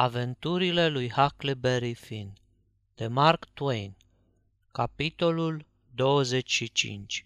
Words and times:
Aventurile 0.00 0.88
lui 0.88 1.10
Huckleberry 1.10 1.94
Finn 1.94 2.32
de 2.94 3.06
Mark 3.06 3.46
Twain 3.54 3.96
Capitolul 4.72 5.66
25 5.94 7.24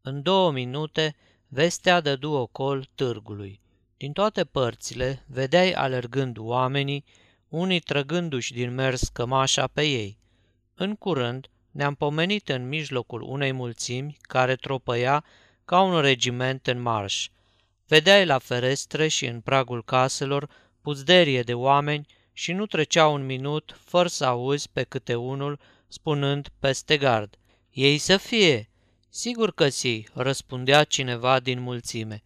În 0.00 0.22
două 0.22 0.50
minute, 0.52 1.16
vestea 1.48 2.00
dădu 2.00 2.30
ocol 2.30 2.88
târgului. 2.94 3.60
Din 3.96 4.12
toate 4.12 4.44
părțile, 4.44 5.24
vedeai 5.26 5.72
alergând 5.72 6.36
oamenii, 6.38 7.04
unii 7.48 7.80
trăgându-și 7.80 8.52
din 8.52 8.74
mers 8.74 9.08
cămașa 9.08 9.66
pe 9.66 9.82
ei. 9.82 10.18
În 10.74 10.94
curând, 10.94 11.48
ne-am 11.70 11.94
pomenit 11.94 12.48
în 12.48 12.68
mijlocul 12.68 13.22
unei 13.22 13.52
mulțimi 13.52 14.16
care 14.20 14.56
tropăia 14.56 15.24
ca 15.64 15.80
un 15.80 16.00
regiment 16.00 16.66
în 16.66 16.80
marș. 16.80 17.28
Vedeai 17.86 18.26
la 18.26 18.38
ferestre 18.38 19.08
și 19.08 19.26
în 19.26 19.40
pragul 19.40 19.84
caselor 19.84 20.48
puzderie 20.84 21.42
de 21.42 21.54
oameni 21.54 22.06
și 22.32 22.52
nu 22.52 22.66
trecea 22.66 23.06
un 23.06 23.26
minut 23.26 23.80
fără 23.84 24.08
să 24.08 24.24
auzi 24.24 24.68
pe 24.72 24.82
câte 24.82 25.14
unul 25.14 25.58
spunând 25.88 26.48
peste 26.58 26.96
gard. 26.96 27.36
Ei 27.70 27.98
să 27.98 28.16
fie! 28.16 28.68
Sigur 29.08 29.52
că 29.52 29.68
si, 29.68 30.06
răspundea 30.12 30.84
cineva 30.84 31.40
din 31.40 31.60
mulțime. 31.60 32.22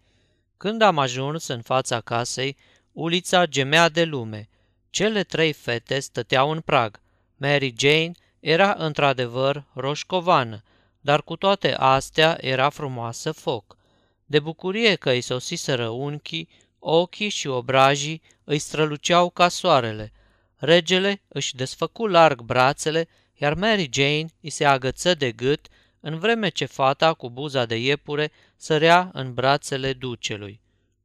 Când 0.56 0.82
am 0.82 0.98
ajuns 0.98 1.46
în 1.46 1.62
fața 1.62 2.00
casei, 2.00 2.56
ulița 2.92 3.46
gemea 3.46 3.88
de 3.88 4.04
lume. 4.04 4.48
Cele 4.90 5.22
trei 5.22 5.52
fete 5.52 5.98
stăteau 6.00 6.50
în 6.50 6.60
prag. 6.60 7.00
Mary 7.36 7.74
Jane 7.78 8.12
era 8.40 8.74
într-adevăr 8.78 9.64
roșcovană, 9.74 10.62
dar 11.00 11.22
cu 11.22 11.36
toate 11.36 11.74
astea 11.74 12.38
era 12.40 12.68
frumoasă 12.68 13.32
foc. 13.32 13.76
De 14.24 14.40
bucurie 14.40 14.94
că 14.94 15.10
îi 15.10 15.20
sosiseră 15.20 15.88
unchii, 15.88 16.48
ochii 16.78 17.28
și 17.28 17.46
obrajii 17.46 18.22
îi 18.44 18.58
străluceau 18.58 19.30
ca 19.30 19.48
soarele. 19.48 20.12
Regele 20.56 21.22
își 21.28 21.54
desfăcu 21.56 22.06
larg 22.06 22.40
brațele, 22.40 23.08
iar 23.34 23.54
Mary 23.54 23.88
Jane 23.92 24.26
îi 24.40 24.50
se 24.50 24.64
agăță 24.64 25.14
de 25.14 25.32
gât, 25.32 25.68
în 26.00 26.18
vreme 26.18 26.48
ce 26.48 26.64
fata 26.64 27.14
cu 27.14 27.30
buza 27.30 27.64
de 27.64 27.76
iepure 27.76 28.32
sărea 28.56 29.10
în 29.12 29.34
brațele 29.34 29.92
ducelui. 29.92 30.60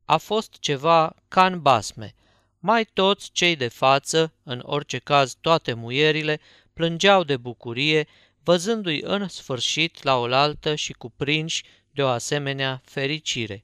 A 0.05 0.17
fost 0.17 0.59
ceva 0.59 1.15
ca 1.27 1.45
în 1.45 1.61
basme. 1.61 2.15
Mai 2.59 2.85
toți 2.93 3.31
cei 3.31 3.55
de 3.55 3.67
față, 3.67 4.33
în 4.43 4.61
orice 4.65 4.97
caz 4.97 5.37
toate 5.41 5.73
muierile, 5.73 6.39
plângeau 6.73 7.23
de 7.23 7.37
bucurie, 7.37 8.07
văzându-i 8.43 9.01
în 9.01 9.27
sfârșit 9.27 10.03
la 10.03 10.17
oaltă 10.17 10.75
și 10.75 10.93
cuprinși 10.93 11.63
de 11.91 12.03
o 12.03 12.07
asemenea 12.07 12.81
fericire. 12.85 13.63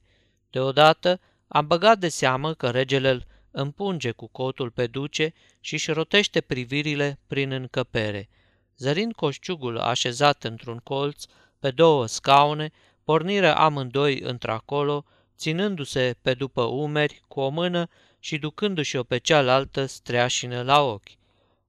Deodată 0.50 1.20
am 1.52 1.66
băgat 1.66 1.98
de 1.98 2.08
seamă 2.08 2.54
că 2.54 2.70
regele 2.70 3.10
îl 3.10 3.26
împunge 3.50 4.10
cu 4.10 4.26
cotul 4.26 4.70
pe 4.70 4.86
duce 4.86 5.32
și 5.60 5.74
își 5.74 5.90
rotește 5.90 6.40
privirile 6.40 7.18
prin 7.26 7.50
încăpere. 7.52 8.28
Zărind 8.76 9.12
coșciugul 9.12 9.78
așezat 9.78 10.44
într-un 10.44 10.80
colț, 10.82 11.24
pe 11.58 11.70
două 11.70 12.06
scaune, 12.06 12.70
porniră 13.04 13.56
amândoi 13.56 14.20
într-acolo, 14.20 15.04
ținându-se 15.36 16.16
pe 16.22 16.34
după 16.34 16.62
umeri 16.62 17.22
cu 17.28 17.40
o 17.40 17.48
mână 17.48 17.88
și 18.18 18.38
ducându-și-o 18.38 19.02
pe 19.02 19.18
cealaltă 19.18 19.86
streașină 19.86 20.62
la 20.62 20.82
ochi. 20.82 21.10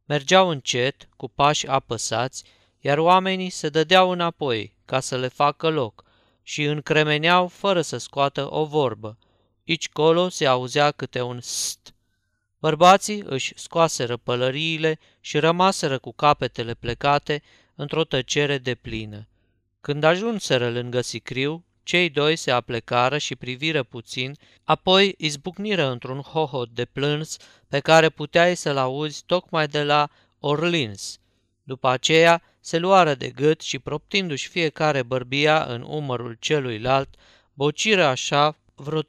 Mergeau 0.05 0.49
încet, 0.49 1.09
cu 1.17 1.27
pași 1.27 1.67
apăsați, 1.67 2.43
iar 2.79 2.97
oamenii 2.97 3.49
se 3.49 3.69
dădeau 3.69 4.09
înapoi 4.09 4.75
ca 4.85 4.99
să 4.99 5.17
le 5.17 5.27
facă 5.27 5.69
loc 5.69 6.03
și 6.43 6.63
încremeneau 6.63 7.47
fără 7.47 7.81
să 7.81 7.97
scoată 7.97 8.53
o 8.53 8.65
vorbă. 8.65 9.17
Ici 9.71 9.89
colo 9.89 10.29
se 10.29 10.45
auzea 10.45 10.91
câte 10.91 11.21
un 11.21 11.39
st. 11.41 11.93
Bărbații 12.59 13.23
își 13.25 13.53
scoaseră 13.55 14.17
pălăriile 14.17 14.99
și 15.19 15.39
rămaseră 15.39 15.97
cu 15.97 16.11
capetele 16.13 16.73
plecate 16.73 17.41
într-o 17.75 18.03
tăcere 18.03 18.57
de 18.57 18.75
plină. 18.75 19.27
Când 19.81 20.03
ajunseră 20.03 20.69
lângă 20.69 21.01
sicriu, 21.01 21.63
cei 21.83 22.09
doi 22.09 22.35
se 22.35 22.51
aplecară 22.51 23.17
și 23.17 23.35
priviră 23.35 23.83
puțin, 23.83 24.37
apoi 24.63 25.15
izbucniră 25.17 25.91
într-un 25.91 26.19
hohot 26.19 26.69
de 26.69 26.85
plâns 26.85 27.37
pe 27.67 27.79
care 27.79 28.09
puteai 28.09 28.55
să-l 28.55 28.77
auzi 28.77 29.23
tocmai 29.25 29.67
de 29.67 29.83
la 29.83 30.09
Orleans. 30.39 31.19
După 31.63 31.87
aceea 31.87 32.41
se 32.59 32.77
luară 32.77 33.13
de 33.13 33.29
gât 33.29 33.61
și 33.61 33.79
proptindu-și 33.79 34.47
fiecare 34.47 35.03
bărbia 35.03 35.63
în 35.63 35.81
umărul 35.87 36.37
celuilalt, 36.39 37.09
bociră 37.53 38.05
așa 38.05 38.55
vreo 38.81 39.01
3-4 39.01 39.05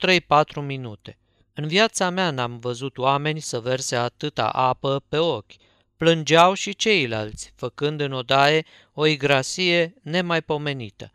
minute. 0.64 1.18
În 1.54 1.66
viața 1.66 2.10
mea 2.10 2.30
n-am 2.30 2.58
văzut 2.58 2.98
oameni 2.98 3.40
să 3.40 3.60
verse 3.60 3.96
atâta 3.96 4.48
apă 4.48 5.04
pe 5.08 5.16
ochi. 5.16 5.52
Plângeau 5.96 6.54
și 6.54 6.74
ceilalți, 6.74 7.52
făcând 7.56 8.00
în 8.00 8.12
odaie 8.12 8.64
o 8.92 9.06
igrasie 9.06 9.94
nemaipomenită. 10.02 11.12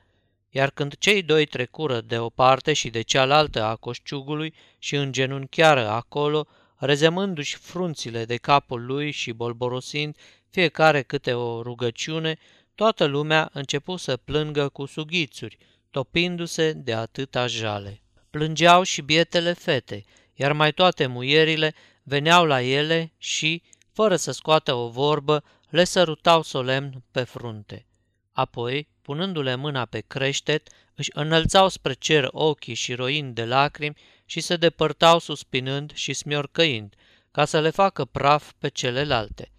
Iar 0.50 0.70
când 0.70 0.96
cei 0.98 1.22
doi 1.22 1.46
trecură 1.46 2.02
de 2.02 2.20
o 2.20 2.30
parte 2.30 2.74
și 2.74 2.90
de 2.90 3.02
cealaltă 3.02 3.64
a 3.64 3.76
coșciugului 3.76 4.54
și 4.78 4.96
îngenunchiară 4.96 5.88
acolo, 5.88 6.48
rezemându-și 6.76 7.56
frunțile 7.56 8.26
de 8.26 8.36
capul 8.36 8.86
lui 8.86 9.12
și 9.12 9.32
bolborosind 9.32 10.16
fiecare 10.50 11.02
câte 11.02 11.34
o 11.34 11.62
rugăciune, 11.62 12.38
toată 12.76 13.06
lumea 13.06 13.50
începu 13.54 13.96
să 13.96 14.18
plângă 14.18 14.70
cu 14.70 14.86
sughițuri, 14.86 15.58
topindu-se 15.92 16.74
de 16.74 16.94
atâta 16.94 17.48
jale. 17.48 18.02
Plângeau 18.30 18.84
și 18.84 19.02
bietele 19.02 19.54
fete, 19.54 20.06
iar 20.34 20.52
mai 20.54 20.72
toate 20.72 21.06
muierile 21.06 21.74
veneau 22.04 22.46
la 22.46 22.62
ele 22.62 23.14
și, 23.18 23.64
fără 23.92 24.16
să 24.16 24.32
scoată 24.32 24.74
o 24.74 24.90
vorbă, 24.90 25.44
le 25.70 25.84
sărutau 25.84 26.42
solemn 26.42 27.04
pe 27.12 27.24
frunte. 27.24 27.86
Apoi, 28.32 28.88
punându-le 29.02 29.56
mâna 29.56 29.86
pe 29.86 30.00
creștet, 30.00 30.68
își 30.96 31.10
înălțau 31.14 31.70
spre 31.70 31.94
cer 31.94 32.28
ochii 32.32 32.74
și 32.74 32.94
roind 32.94 33.36
de 33.36 33.46
lacrimi 33.46 33.98
și 34.26 34.40
se 34.40 34.56
depărtau 34.56 35.20
suspinând 35.20 35.94
și 35.94 36.14
smiorcăind, 36.14 36.96
ca 37.32 37.46
să 37.46 37.60
le 37.60 37.70
facă 37.70 38.06
praf 38.06 38.52
pe 38.58 38.68
celelalte. 38.68 39.52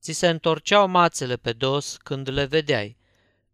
Ți 0.00 0.12
se 0.12 0.28
întorceau 0.28 0.88
mațele 0.88 1.36
pe 1.36 1.52
dos 1.52 1.96
când 2.02 2.30
le 2.30 2.44
vedeai. 2.44 2.96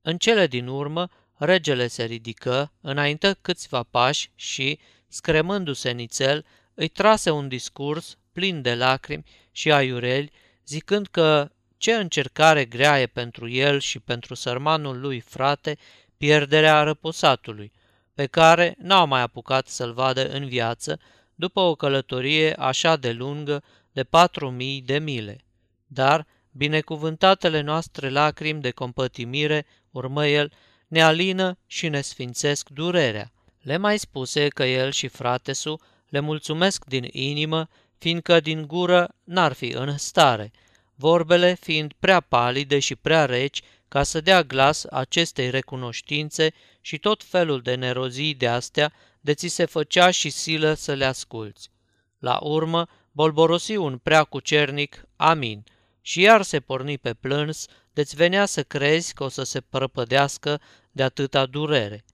În 0.02 0.16
cele 0.18 0.46
din 0.46 0.66
urmă, 0.66 1.08
regele 1.44 1.86
se 1.86 2.04
ridică, 2.04 2.72
înaintă 2.80 3.34
câțiva 3.34 3.82
pași 3.82 4.30
și, 4.34 4.78
scremându-se 5.08 5.90
nițel, 5.90 6.44
îi 6.74 6.88
trase 6.88 7.30
un 7.30 7.48
discurs 7.48 8.18
plin 8.32 8.62
de 8.62 8.74
lacrimi 8.74 9.24
și 9.50 9.72
aiureli, 9.72 10.30
zicând 10.66 11.06
că 11.06 11.50
ce 11.76 11.92
încercare 11.92 12.64
grea 12.64 13.00
e 13.00 13.06
pentru 13.06 13.48
el 13.48 13.80
și 13.80 13.98
pentru 13.98 14.34
sărmanul 14.34 15.00
lui 15.00 15.20
frate 15.20 15.78
pierderea 16.16 16.82
răposatului, 16.82 17.72
pe 18.14 18.26
care 18.26 18.74
n-au 18.78 19.06
mai 19.06 19.20
apucat 19.20 19.66
să-l 19.66 19.92
vadă 19.92 20.28
în 20.28 20.48
viață 20.48 21.00
după 21.34 21.60
o 21.60 21.74
călătorie 21.74 22.54
așa 22.54 22.96
de 22.96 23.12
lungă 23.12 23.62
de 23.92 24.04
patru 24.04 24.50
mii 24.50 24.82
de 24.82 24.98
mile. 24.98 25.44
Dar 25.86 26.26
binecuvântatele 26.50 27.60
noastre 27.60 28.08
lacrimi 28.08 28.60
de 28.60 28.70
compătimire, 28.70 29.66
urmă 29.90 30.26
el, 30.26 30.52
ne 30.92 31.02
alină 31.02 31.58
și 31.66 31.88
ne 31.88 32.00
sfințesc 32.00 32.68
durerea. 32.68 33.32
Le 33.60 33.76
mai 33.76 33.98
spuse 33.98 34.48
că 34.48 34.64
el 34.64 34.90
și 34.90 35.08
fratesu 35.08 35.80
le 36.08 36.20
mulțumesc 36.20 36.84
din 36.84 37.08
inimă, 37.10 37.68
fiindcă 37.98 38.40
din 38.40 38.66
gură 38.66 39.14
n-ar 39.24 39.52
fi 39.52 39.66
în 39.66 39.98
stare, 39.98 40.50
vorbele 40.94 41.54
fiind 41.60 41.92
prea 41.98 42.20
palide 42.20 42.78
și 42.78 42.94
prea 42.94 43.24
reci 43.24 43.62
ca 43.88 44.02
să 44.02 44.20
dea 44.20 44.42
glas 44.42 44.84
acestei 44.84 45.50
recunoștințe 45.50 46.52
și 46.80 46.98
tot 46.98 47.24
felul 47.24 47.60
de 47.60 47.74
nerozii 47.74 48.34
de 48.34 48.48
astea 48.48 48.92
de 49.20 49.34
ți 49.34 49.46
se 49.46 49.64
făcea 49.64 50.10
și 50.10 50.30
silă 50.30 50.74
să 50.74 50.92
le 50.92 51.04
asculți. 51.04 51.70
La 52.18 52.38
urmă, 52.42 52.88
bolborosi 53.12 53.76
un 53.76 53.98
prea 53.98 54.24
cucernic, 54.24 55.04
amin, 55.16 55.64
și 56.00 56.20
iar 56.20 56.42
se 56.42 56.60
porni 56.60 56.98
pe 56.98 57.14
plâns, 57.14 57.66
de-ți 57.92 58.16
venea 58.16 58.46
să 58.46 58.62
crezi 58.62 59.14
că 59.14 59.24
o 59.24 59.28
să 59.28 59.42
se 59.42 59.60
prăpădească 59.60 60.60
de 60.92 61.02
atâta 61.02 61.46
durere. 61.46 62.04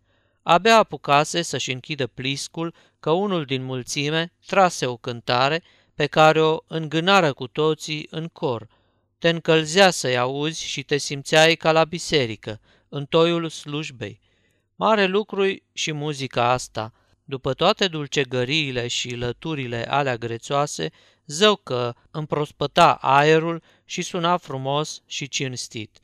Abia 0.43 0.77
apucase 0.77 1.43
să-și 1.43 1.73
închidă 1.73 2.07
pliscul 2.07 2.75
că 3.01 3.11
unul 3.11 3.45
din 3.45 3.63
mulțime 3.63 4.33
trase 4.47 4.87
o 4.87 4.97
cântare 4.97 5.63
pe 5.95 6.07
care 6.07 6.43
o 6.43 6.59
îngânară 6.67 7.33
cu 7.33 7.47
toții 7.47 8.07
în 8.11 8.29
cor. 8.29 8.69
Te 9.19 9.29
încălzea 9.29 9.91
să-i 9.91 10.19
auzi 10.19 10.65
și 10.65 10.83
te 10.83 10.97
simțeai 10.97 11.55
ca 11.55 11.73
la 11.73 11.85
biserică, 11.85 12.61
în 12.89 13.07
toiul 13.07 13.49
slujbei. 13.49 14.21
Mare 14.77 15.07
lucru 15.07 15.45
și 15.73 15.93
muzica 15.93 16.51
asta. 16.51 16.93
După 17.25 17.55
toate 17.55 17.89
dulcegăriile 17.89 18.87
și 18.87 19.15
lăturile 19.15 19.89
alea 19.89 20.17
grețoase, 20.17 20.91
zău 21.27 21.57
că 21.57 21.95
împrospăta 22.11 22.93
aerul 22.93 23.63
și 23.85 24.03
suna 24.03 24.37
frumos 24.37 25.03
și 25.07 25.29
cinstit. 25.29 25.99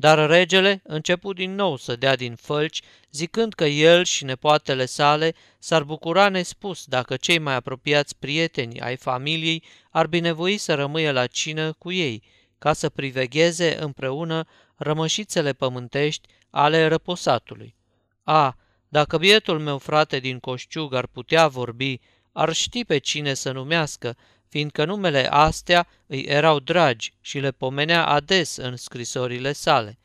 Dar 0.00 0.28
regele 0.28 0.80
început 0.84 1.36
din 1.36 1.54
nou 1.54 1.76
să 1.76 1.96
dea 1.96 2.16
din 2.16 2.34
fălci, 2.34 2.82
zicând 3.10 3.52
că 3.54 3.64
el 3.64 4.04
și 4.04 4.24
nepoatele 4.24 4.84
sale 4.84 5.34
s-ar 5.58 5.82
bucura 5.82 6.28
nespus 6.28 6.84
dacă 6.84 7.16
cei 7.16 7.38
mai 7.38 7.54
apropiați 7.54 8.16
prieteni 8.16 8.80
ai 8.80 8.96
familiei 8.96 9.62
ar 9.90 10.06
binevoi 10.06 10.56
să 10.56 10.74
rămâie 10.74 11.12
la 11.12 11.26
cină 11.26 11.72
cu 11.72 11.92
ei, 11.92 12.22
ca 12.58 12.72
să 12.72 12.88
privegheze 12.88 13.76
împreună 13.80 14.46
rămășițele 14.76 15.52
pământești 15.52 16.28
ale 16.50 16.86
răposatului. 16.86 17.74
A, 18.22 18.56
dacă 18.88 19.18
bietul 19.18 19.58
meu 19.58 19.78
frate 19.78 20.18
din 20.18 20.38
Coșciug 20.38 20.94
ar 20.94 21.06
putea 21.06 21.48
vorbi, 21.48 22.00
ar 22.32 22.52
ști 22.52 22.84
pe 22.84 22.98
cine 22.98 23.34
să 23.34 23.52
numească, 23.52 24.16
fiindcă 24.48 24.84
numele 24.84 25.30
astea 25.30 25.86
îi 26.06 26.20
erau 26.20 26.58
dragi 26.58 27.14
și 27.20 27.38
le 27.38 27.50
pomenea 27.50 28.06
ades 28.06 28.56
în 28.56 28.76
scrisorile 28.76 29.52
sale. 29.52 29.98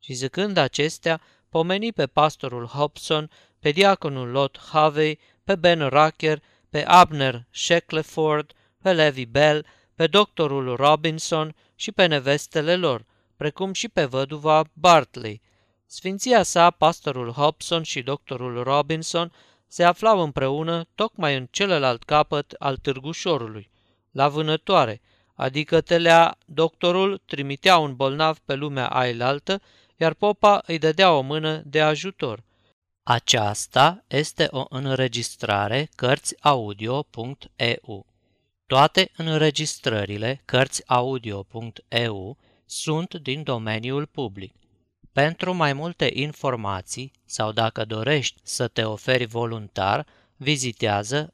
Și 0.00 0.12
zicând 0.12 0.56
acestea, 0.56 1.20
pomeni 1.48 1.92
pe 1.92 2.06
pastorul 2.06 2.66
Hobson, 2.66 3.30
pe 3.58 3.70
diaconul 3.70 4.28
Lot 4.28 4.58
Havey, 4.72 5.18
pe 5.44 5.54
Ben 5.54 5.88
Racker, 5.88 6.42
pe 6.70 6.84
Abner 6.86 7.46
Shackleford, 7.50 8.52
pe 8.82 8.92
Levi 8.92 9.24
Bell, 9.24 9.66
pe 9.94 10.06
doctorul 10.06 10.76
Robinson 10.76 11.54
și 11.74 11.92
pe 11.92 12.06
nevestele 12.06 12.76
lor, 12.76 13.04
precum 13.36 13.72
și 13.72 13.88
pe 13.88 14.04
văduva 14.04 14.64
Bartley. 14.72 15.42
Sfinția 15.86 16.42
sa, 16.42 16.70
pastorul 16.70 17.30
Hobson 17.30 17.82
și 17.82 18.02
doctorul 18.02 18.62
Robinson 18.62 19.32
se 19.66 19.84
aflau 19.84 20.20
împreună 20.20 20.86
tocmai 20.94 21.36
în 21.36 21.46
celălalt 21.50 22.02
capăt 22.02 22.54
al 22.58 22.76
târgușorului, 22.76 23.70
la 24.14 24.28
vânătoare, 24.28 25.00
adică 25.34 25.80
telea 25.80 26.38
doctorul 26.46 27.20
trimitea 27.24 27.78
un 27.78 27.96
bolnav 27.96 28.38
pe 28.38 28.54
lumea 28.54 28.86
ailaltă, 28.86 29.60
iar 29.96 30.14
popa 30.14 30.62
îi 30.66 30.78
dădea 30.78 31.12
o 31.12 31.20
mână 31.20 31.62
de 31.64 31.80
ajutor. 31.80 32.42
Aceasta 33.02 34.04
este 34.06 34.48
o 34.50 34.64
înregistrare 34.68 35.88
Cărțiaudio.eu. 35.94 38.06
Toate 38.66 39.10
înregistrările 39.16 40.42
Cărțiaudio.eu 40.44 42.36
sunt 42.64 43.14
din 43.14 43.42
domeniul 43.42 44.06
public. 44.06 44.54
Pentru 45.12 45.54
mai 45.54 45.72
multe 45.72 46.10
informații 46.12 47.12
sau 47.24 47.52
dacă 47.52 47.84
dorești 47.84 48.40
să 48.42 48.68
te 48.68 48.84
oferi 48.84 49.26
voluntar, 49.26 50.06
vizitează 50.36 51.30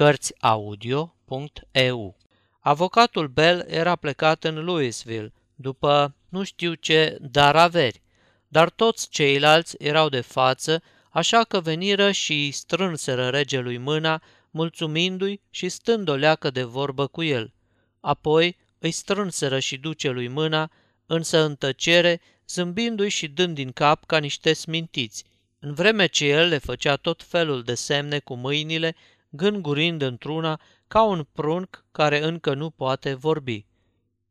www.cărțiaudio.eu. 0.00 2.16
Avocatul 2.60 3.28
Bell 3.28 3.64
era 3.68 3.96
plecat 3.96 4.44
în 4.44 4.64
Louisville, 4.64 5.32
după 5.54 6.14
nu 6.28 6.42
știu 6.42 6.74
ce 6.74 7.18
dar 7.20 7.56
averi, 7.56 8.02
dar 8.48 8.70
toți 8.70 9.08
ceilalți 9.08 9.76
erau 9.78 10.08
de 10.08 10.20
față, 10.20 10.82
așa 11.10 11.44
că 11.44 11.60
veniră 11.60 12.10
și 12.10 12.50
strânseră 12.50 13.28
regelui 13.28 13.78
mâna, 13.78 14.22
mulțumindu-i 14.50 15.40
și 15.50 15.68
stând 15.68 16.08
o 16.08 16.14
leacă 16.14 16.50
de 16.50 16.62
vorbă 16.62 17.06
cu 17.06 17.22
el. 17.22 17.52
Apoi 18.00 18.56
îi 18.78 18.90
strânseră 18.90 19.58
și 19.58 19.76
ducelui 19.76 20.28
mâna, 20.28 20.70
însă 21.06 21.38
în 21.38 21.54
tăcere, 21.54 22.20
zâmbindu-i 22.48 23.08
și 23.08 23.28
dând 23.28 23.54
din 23.54 23.72
cap 23.72 24.04
ca 24.04 24.18
niște 24.18 24.52
smintiți, 24.52 25.24
în 25.58 25.74
vreme 25.74 26.06
ce 26.06 26.24
el 26.24 26.48
le 26.48 26.58
făcea 26.58 26.96
tot 26.96 27.22
felul 27.22 27.62
de 27.62 27.74
semne 27.74 28.18
cu 28.18 28.34
mâinile, 28.34 28.94
gângurind 29.30 30.02
într-una 30.02 30.60
ca 30.88 31.02
un 31.02 31.26
prunc 31.32 31.84
care 31.92 32.24
încă 32.24 32.54
nu 32.54 32.70
poate 32.70 33.14
vorbi. 33.14 33.64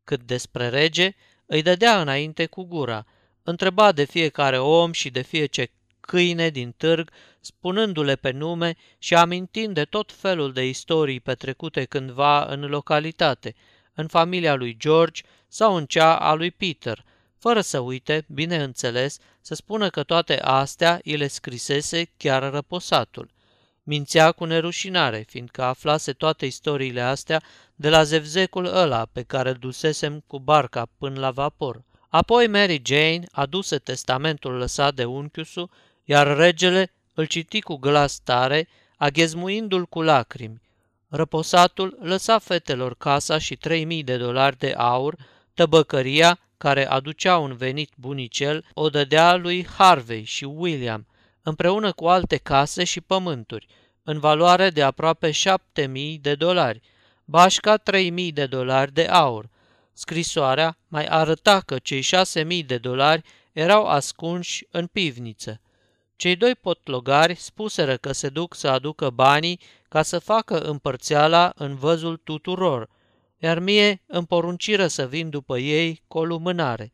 Cât 0.04 0.24
despre 0.24 0.70
rege, 0.70 1.16
îi 1.46 1.62
dădea 1.62 2.02
înainte 2.02 2.46
cu 2.46 2.64
gura, 2.64 3.06
întreba 3.44 3.92
de 3.92 4.04
fiecare 4.04 4.60
om 4.60 4.92
și 4.92 5.10
de 5.10 5.22
fiecare 5.22 5.72
câine 6.10 6.50
din 6.50 6.74
târg, 6.78 7.12
spunându-le 7.40 8.16
pe 8.16 8.32
nume 8.32 8.76
și 8.98 9.16
amintind 9.16 9.74
de 9.74 9.84
tot 9.84 10.12
felul 10.12 10.54
de 10.54 10.68
istorii 10.68 11.20
petrecute 11.20 11.86
cândva 11.86 12.46
în 12.46 12.62
localitate, 12.66 13.56
în 13.94 14.08
familia 14.08 14.56
lui 14.56 14.78
George 14.78 15.22
sau 15.48 15.76
în 15.76 15.86
cea 15.86 16.16
a 16.16 16.34
lui 16.34 16.52
Peter, 16.52 17.06
fără 17.38 17.62
să 17.62 17.80
uite, 17.80 18.26
bineînțeles, 18.28 19.18
să 19.42 19.56
spună 19.56 19.90
că 19.90 20.04
toate 20.04 20.40
astea 20.40 21.00
îi 21.04 21.18
le 21.18 21.28
scrisese 21.28 22.12
chiar 22.18 22.52
răposatul. 22.52 23.30
Mințea 23.84 24.32
cu 24.32 24.46
nerușinare, 24.46 25.26
fiindcă 25.28 25.64
aflase 25.64 26.14
toate 26.14 26.46
istoriile 26.46 27.02
astea 27.02 27.44
de 27.76 27.90
la 27.90 28.04
zevzecul 28.04 28.66
ăla 28.66 29.08
pe 29.12 29.24
care 29.24 29.50
îl 29.50 29.56
dusesem 29.56 30.24
cu 30.28 30.40
barca 30.40 30.88
până 30.98 31.20
la 31.20 31.32
vapor. 31.32 31.84
Apoi 32.10 32.48
Mary 32.48 32.82
Jane 32.86 33.24
aduse 33.32 33.78
testamentul 33.78 34.54
lăsat 34.54 34.94
de 34.94 35.06
unchiusul, 35.06 35.70
iar 36.04 36.38
regele 36.38 36.94
îl 37.14 37.26
citi 37.26 37.62
cu 37.62 37.76
glas 37.76 38.20
tare, 38.20 38.68
aghezmuindu-l 38.98 39.86
cu 39.86 40.02
lacrimi. 40.02 40.62
Răposatul 41.08 41.98
lăsa 42.02 42.40
fetelor 42.40 42.96
casa 42.96 43.38
și 43.38 43.56
3000 43.56 44.04
de 44.04 44.18
dolari 44.18 44.58
de 44.58 44.74
aur, 44.78 45.16
tăbăcăria, 45.54 46.40
care 46.58 46.90
aducea 46.90 47.38
un 47.38 47.56
venit 47.56 47.92
bunicel, 47.96 48.66
o 48.74 48.90
dădea 48.90 49.36
lui 49.36 49.68
Harvey 49.78 50.24
și 50.24 50.44
William, 50.44 51.08
împreună 51.44 51.92
cu 51.92 52.08
alte 52.08 52.38
case 52.38 52.84
și 52.84 53.02
pământuri, 53.02 53.68
în 54.04 54.20
valoare 54.20 54.70
de 54.70 54.84
aproape 54.84 55.32
7000 55.32 56.18
de 56.18 56.36
dolari, 56.36 56.82
bașca 57.26 57.78
3000 57.78 58.32
de 58.32 58.46
dolari 58.46 58.94
de 58.94 59.06
aur. 59.06 59.50
Scrisoarea 59.94 60.78
mai 60.88 61.06
arăta 61.06 61.60
că 61.60 61.78
cei 61.80 62.02
6000 62.02 62.64
de 62.64 62.78
dolari 62.78 63.24
erau 63.52 63.86
ascunși 63.88 64.68
în 64.72 64.88
pivniță. 64.88 65.62
Cei 66.16 66.36
doi 66.36 66.56
potlogari 66.56 67.36
spuseră 67.36 67.98
că 67.98 68.12
se 68.12 68.30
duc 68.30 68.56
să 68.56 68.68
aducă 68.68 69.10
banii 69.10 69.60
ca 69.90 70.02
să 70.02 70.20
facă 70.20 70.60
împărțeala 70.60 71.52
în 71.56 71.76
văzul 71.76 72.18
tuturor, 72.18 72.90
iar 73.38 73.60
mie 73.60 74.02
îmi 74.06 74.28
porunciră 74.28 74.88
să 74.88 75.08
vin 75.08 75.30
după 75.30 75.58
ei 75.58 76.02
cu 76.08 76.18
o 76.18 76.26
lumânare. 76.26 76.92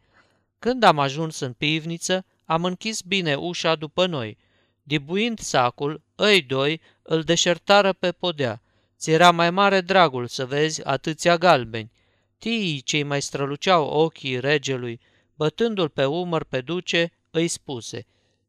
Când 0.60 0.84
am 0.84 1.00
ajuns 1.00 1.40
în 1.40 1.54
pivniță, 1.54 2.26
am 2.46 2.66
închis 2.66 3.02
bine 3.02 3.36
ușa 3.36 3.76
după 3.76 4.06
noi. 4.06 4.38
Dibuind 4.84 5.40
sacul, 5.40 6.02
ei 6.18 6.42
doi 6.42 6.82
îl 7.02 7.22
deșertară 7.22 7.94
pe 7.94 8.12
podea. 8.12 8.62
Ți 8.98 9.12
era 9.12 9.32
mai 9.32 9.52
mare 9.52 9.82
dragul 9.82 10.28
să 10.28 10.46
vezi 10.46 10.84
atâția 10.84 11.38
galbeni. 11.38 11.92
Tii 12.38 12.82
cei 12.82 13.04
mai 13.04 13.22
străluceau 13.22 13.88
ochii 13.88 14.40
regelui, 14.40 15.00
bătându-l 15.36 15.90
pe 15.90 16.06
umăr 16.06 16.44
pe 16.44 16.62
duce, 16.62 17.12
îi 17.32 17.48
spuse, 17.48 18.06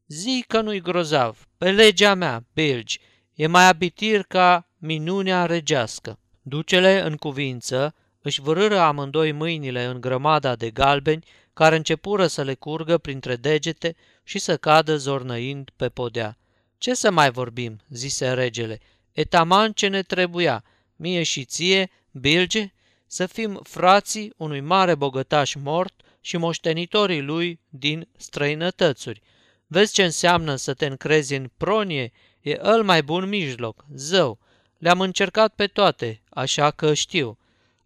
Zi 0.07 0.45
că 0.49 0.61
nu-i 0.61 0.81
grozav, 0.81 1.49
pe 1.59 1.71
legea 1.71 2.15
mea, 2.15 2.45
belgi, 2.53 3.01
e 3.35 3.47
mai 3.47 3.69
abitir 3.69 4.23
ca 4.23 4.69
minunea 4.79 5.47
regească. 5.47 6.19
Ducele 6.43 7.01
în 7.01 7.17
cuvință 7.17 7.95
își 8.23 8.41
vârâră 8.41 8.79
amândoi 8.79 9.33
mâinile 9.33 9.85
în 9.85 10.01
grămada 10.01 10.57
de 10.57 10.71
galbeni 10.71 11.25
care 11.57 11.77
începură 11.77 12.27
să 12.27 12.43
le 12.43 12.55
curgă 12.55 12.99
printre 12.99 13.37
degete 13.37 13.97
și 14.23 14.39
să 14.39 14.57
cadă 14.57 14.97
zornăind 14.97 15.71
pe 15.77 15.89
podea. 15.89 16.39
Ce 16.79 16.95
să 16.95 17.11
mai 17.11 17.31
vorbim?" 17.31 17.81
zise 17.89 18.33
regele. 18.33 18.81
Etaman 19.13 19.73
ce 19.73 19.87
ne 19.87 20.03
trebuia, 20.03 20.65
mie 20.97 21.23
și 21.23 21.45
ție, 21.45 21.91
bilge, 22.11 22.73
să 23.07 23.27
fim 23.27 23.61
frații 23.63 24.33
unui 24.37 24.61
mare 24.61 24.95
bogătaș 24.95 25.55
mort 25.55 26.01
și 26.21 26.37
moștenitorii 26.37 27.21
lui 27.21 27.61
din 27.69 28.09
străinătățuri. 28.17 29.23
Vezi 29.67 29.93
ce 29.93 30.05
înseamnă 30.05 30.57
să 30.57 30.75
te 30.75 30.87
încrezi 30.87 31.35
în 31.35 31.51
pronie? 31.57 32.13
E 32.41 32.59
îl 32.61 32.83
mai 32.85 33.03
bun 33.03 33.29
mijloc, 33.29 33.85
zău. 33.95 34.39
Le-am 34.79 35.01
încercat 35.01 35.55
pe 35.55 35.67
toate, 35.67 36.23
așa 36.29 36.71
că 36.71 36.95
știu. 36.95 37.39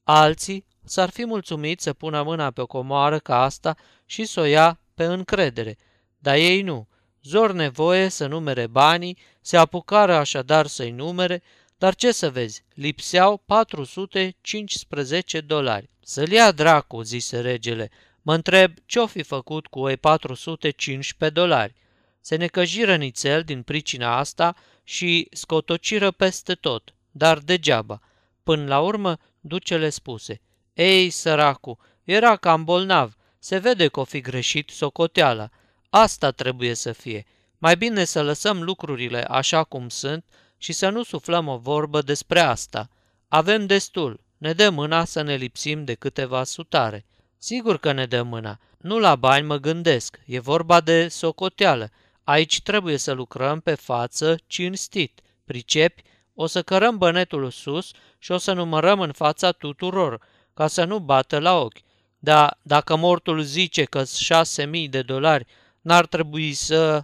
Alții 0.03 0.65
s-ar 0.91 1.11
fi 1.11 1.25
mulțumit 1.25 1.81
să 1.81 1.93
pună 1.93 2.23
mâna 2.23 2.51
pe 2.51 2.61
o 2.61 2.67
comoară 2.67 3.19
ca 3.19 3.43
asta 3.43 3.77
și 4.07 4.25
să 4.25 4.41
o 4.41 4.45
ia 4.45 4.81
pe 4.95 5.05
încredere, 5.05 5.77
dar 6.19 6.35
ei 6.35 6.63
nu. 6.63 6.89
Zor 7.23 7.53
nevoie 7.53 8.09
să 8.09 8.27
numere 8.27 8.67
banii, 8.67 9.19
se 9.41 9.57
apucară 9.57 10.15
așadar 10.15 10.67
să-i 10.67 10.91
numere, 10.91 11.43
dar 11.79 11.95
ce 11.95 12.13
să 12.13 12.31
vezi, 12.31 12.65
lipseau 12.75 13.37
415 13.37 15.41
dolari. 15.41 15.91
Să-l 16.01 16.31
ia 16.31 16.53
dracu, 16.53 17.03
zise 17.03 17.41
regele, 17.41 17.91
mă 18.23 18.35
întreb 18.35 18.73
ce-o 18.87 19.07
fi 19.07 19.23
făcut 19.23 19.67
cu 19.67 19.89
ei 19.89 19.97
415 19.97 21.41
dolari. 21.41 21.75
Se 22.21 22.37
necăjiră 22.37 22.97
nițel 22.97 23.43
din 23.43 23.63
pricina 23.63 24.17
asta 24.17 24.57
și 24.85 25.29
scotociră 25.33 26.11
peste 26.11 26.55
tot, 26.55 26.95
dar 27.11 27.39
degeaba. 27.39 28.01
Până 28.43 28.67
la 28.67 28.81
urmă, 28.81 29.19
ducele 29.41 29.91
spuse, 29.91 30.41
Ei, 30.75 31.11
săracu, 31.11 31.79
era 32.05 32.37
cam 32.37 32.65
bolnav, 32.65 33.17
se 33.39 33.59
vede 33.59 33.89
că 33.89 34.01
o 34.01 34.05
fi 34.05 34.21
greșit 34.21 34.69
socoteala. 34.69 35.49
Asta 35.91 36.31
trebuie 36.31 36.75
să 36.75 36.93
fie. 36.93 37.27
Mai 37.59 37.77
bine 37.77 38.05
să 38.05 38.23
lăsăm 38.23 38.63
lucrurile 38.63 39.23
așa 39.23 39.65
cum 39.65 39.89
sunt 39.89 40.25
și 40.59 40.73
să 40.73 40.89
nu 40.89 41.03
suflăm 41.03 41.49
o 41.49 41.57
vorbă 41.57 42.03
despre 42.03 42.41
asta. 42.41 42.89
Avem 43.29 43.67
destul, 43.67 44.21
ne 44.39 44.53
dă 44.53 44.71
mâna 44.71 45.05
să 45.05 45.23
ne 45.23 45.35
lipsim 45.35 45.85
de 45.85 45.95
câteva 45.95 46.45
sutare. 46.45 47.07
Sigur 47.39 47.79
că 47.79 47.93
ne 47.93 48.07
dă 48.07 48.23
mâna, 48.23 48.59
nu 48.79 48.99
la 48.99 49.17
bani 49.17 49.47
mă 49.47 49.57
gândesc, 49.57 50.21
e 50.27 50.39
vorba 50.39 50.81
de 50.81 51.09
socoteală. 51.09 51.91
Aici 52.25 52.63
trebuie 52.63 52.97
să 52.97 53.13
lucrăm 53.13 53.61
pe 53.61 53.75
față 53.75 54.39
cinstit. 54.47 55.21
Pricepi? 55.45 56.03
O 56.35 56.47
să 56.47 56.63
cărăm 56.63 56.99
bănetul 56.99 57.51
sus 57.51 57.91
și 58.19 58.33
o 58.33 58.39
să 58.39 58.53
numărăm 58.53 59.01
în 59.01 59.13
fața 59.13 59.53
tuturor, 59.53 60.21
ca 60.61 60.67
să 60.67 60.85
nu 60.85 60.99
bată 60.99 61.39
la 61.39 61.61
ochi. 61.61 61.79
Dar 62.19 62.59
dacă 62.63 62.97
mortul 62.97 63.43
zice 63.43 63.85
că 63.85 64.05
șase 64.05 64.65
mii 64.65 64.89
de 64.89 65.03
dolari, 65.03 65.47
n-ar 65.81 66.07
trebui 66.07 66.53
să... 66.53 67.03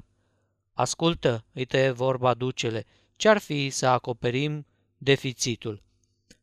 Ascultă, 0.72 1.44
îi 1.52 1.64
tăie 1.64 1.90
vorba 1.90 2.34
ducele, 2.34 2.86
ce-ar 3.16 3.38
fi 3.38 3.70
să 3.70 3.86
acoperim 3.86 4.66
deficitul? 4.98 5.82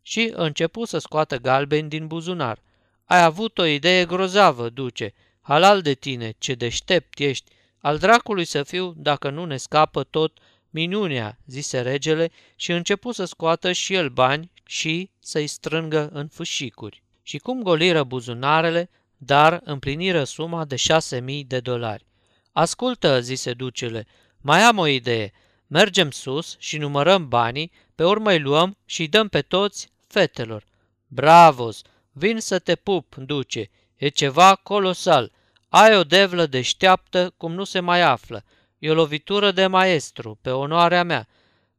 Și 0.02 0.32
începu 0.36 0.86
să 0.86 0.98
scoată 0.98 1.38
galbeni 1.38 1.90
din 1.90 2.08
buzunar. 2.08 2.62
Ai 3.06 3.24
avut 3.24 3.58
o 3.58 3.66
idee 3.66 4.06
grozavă, 4.06 4.70
duce. 4.70 5.14
Halal 5.42 5.82
de 5.82 5.94
tine, 5.94 6.34
ce 6.38 6.54
deștept 6.54 7.20
ești. 7.20 7.52
Al 7.78 7.98
dracului 7.98 8.46
să 8.46 8.64
fiu, 8.64 8.94
dacă 8.98 9.30
nu 9.30 9.46
ne 9.46 9.58
scapă 9.58 10.04
tot 10.04 10.40
minunea, 10.70 11.40
zise 11.46 11.82
regele 11.82 12.32
și 12.56 12.72
începu 12.72 13.12
să 13.12 13.26
scoată 13.26 13.72
și 13.72 13.94
el 13.94 14.10
bani 14.10 14.52
și 14.66 15.10
să-i 15.20 15.48
strângă 15.48 16.10
în 16.14 16.28
fâșicuri. 16.28 17.03
Și 17.24 17.38
cum 17.38 17.62
goliră 17.62 18.04
buzunarele, 18.04 18.90
dar 19.18 19.62
împliniră 19.64 20.24
suma 20.24 20.66
de 20.66 20.76
șase 20.76 21.20
mii 21.20 21.44
de 21.44 21.60
dolari. 21.60 22.06
Ascultă, 22.52 23.22
zise 23.22 23.54
ducele, 23.54 24.08
mai 24.42 24.62
am 24.62 24.78
o 24.78 24.88
idee. 24.88 25.32
Mergem 25.68 26.12
sus 26.12 26.56
și 26.60 26.78
numărăm 26.78 27.28
banii, 27.28 27.72
pe 27.96 28.04
urmă 28.06 28.32
îi 28.32 28.40
luăm 28.40 28.78
și 28.86 29.02
îi 29.02 29.08
dăm 29.08 29.28
pe 29.28 29.42
toți 29.42 29.92
fetelor. 30.08 30.64
Bravos! 31.08 31.82
Vin 32.12 32.40
să 32.40 32.60
te 32.60 32.76
pup, 32.76 33.16
duce. 33.16 33.70
E 33.96 34.08
ceva 34.08 34.56
colosal. 34.56 35.32
Ai 35.70 35.98
o 35.98 36.04
devlă 36.04 36.46
deșteaptă 36.46 37.34
cum 37.38 37.54
nu 37.54 37.64
se 37.64 37.80
mai 37.80 38.02
află. 38.02 38.44
E 38.80 38.90
o 38.90 38.94
lovitură 38.94 39.52
de 39.52 39.68
maestru, 39.68 40.38
pe 40.42 40.50
onoarea 40.50 41.04
mea. 41.04 41.28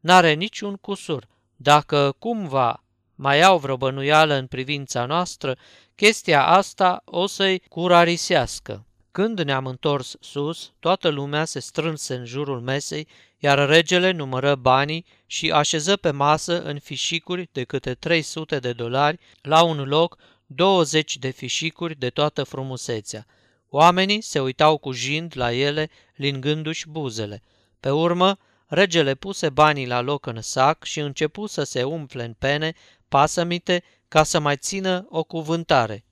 N-are 0.01 0.33
niciun 0.33 0.77
cusur. 0.77 1.29
Dacă 1.57 2.17
cumva 2.19 2.84
mai 3.15 3.43
au 3.43 3.59
vreo 3.59 3.77
bănuială 3.77 4.35
în 4.35 4.47
privința 4.47 5.05
noastră, 5.05 5.57
chestia 5.95 6.47
asta 6.47 7.03
o 7.05 7.27
să-i 7.27 7.59
curarisească. 7.69 8.87
Când 9.11 9.41
ne-am 9.41 9.67
întors 9.67 10.17
sus, 10.21 10.73
toată 10.79 11.09
lumea 11.09 11.45
se 11.45 11.61
strânse 11.61 12.15
în 12.15 12.25
jurul 12.25 12.61
mesei, 12.61 13.09
iar 13.39 13.69
regele 13.69 14.11
numără 14.11 14.55
banii 14.55 15.05
și 15.27 15.51
așeză 15.51 15.97
pe 15.97 16.11
masă 16.11 16.63
în 16.63 16.79
fișicuri 16.79 17.49
de 17.53 17.65
câte 17.65 17.95
300 17.95 18.59
de 18.59 18.73
dolari, 18.73 19.19
la 19.43 19.63
un 19.63 19.77
loc 19.77 20.17
20 20.47 21.17
de 21.19 21.31
fișicuri 21.31 21.99
de 21.99 22.11
toată 22.11 22.43
frumusețea. 22.43 23.27
Oamenii 23.69 24.21
se 24.21 24.41
uitau 24.41 24.77
cu 24.77 24.93
jind 24.93 25.33
la 25.37 25.53
ele, 25.53 25.91
lingându-și 26.15 26.89
buzele. 26.89 27.43
Pe 27.81 27.91
urmă, 27.91 28.39
regele 28.67 29.15
puse 29.15 29.49
banii 29.49 29.87
la 29.87 30.01
loc 30.01 30.27
în 30.27 30.41
sac 30.41 30.85
și 30.85 31.01
începu 31.01 31.47
să 31.47 31.63
se 31.63 31.83
umfle 31.83 32.25
în 32.25 32.35
pene, 32.39 32.75
pasămite, 33.15 33.83
ca 34.09 34.23
să 34.23 34.39
mai 34.39 34.57
țină 34.57 35.07
o 35.09 35.23
cuvântare. 35.23 36.05